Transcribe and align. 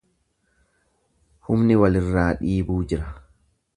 Humni 1.49 1.77
walirraa 1.81 2.27
dhiibuu 2.41 2.83
jira. 2.95 3.15